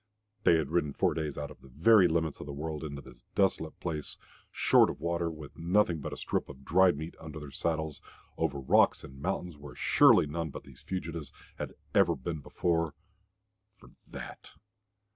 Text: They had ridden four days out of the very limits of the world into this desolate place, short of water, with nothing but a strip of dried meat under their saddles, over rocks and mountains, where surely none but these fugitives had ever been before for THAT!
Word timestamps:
They 0.45 0.55
had 0.55 0.71
ridden 0.71 0.93
four 0.93 1.13
days 1.13 1.37
out 1.37 1.51
of 1.51 1.61
the 1.61 1.67
very 1.67 2.07
limits 2.07 2.39
of 2.39 2.47
the 2.47 2.53
world 2.53 2.83
into 2.83 3.03
this 3.03 3.21
desolate 3.35 3.79
place, 3.79 4.17
short 4.51 4.89
of 4.89 4.99
water, 4.99 5.29
with 5.29 5.59
nothing 5.59 5.99
but 5.99 6.11
a 6.11 6.17
strip 6.17 6.49
of 6.49 6.65
dried 6.65 6.97
meat 6.97 7.13
under 7.19 7.39
their 7.39 7.51
saddles, 7.51 8.01
over 8.35 8.57
rocks 8.57 9.03
and 9.03 9.21
mountains, 9.21 9.59
where 9.59 9.75
surely 9.75 10.25
none 10.25 10.49
but 10.49 10.63
these 10.63 10.81
fugitives 10.81 11.31
had 11.57 11.75
ever 11.93 12.15
been 12.15 12.39
before 12.39 12.95
for 13.77 13.91
THAT! 14.07 14.53